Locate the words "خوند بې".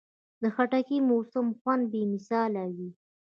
1.59-2.01